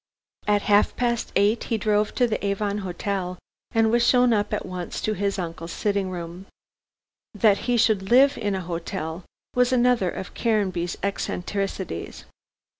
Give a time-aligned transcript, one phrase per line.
[0.47, 3.37] At half past eight he drove to the Avon Hotel
[3.69, 6.47] and was shown up at once to his uncle's sitting room.
[7.35, 12.25] That he should live in an hotel was another of Caranby's eccentricities.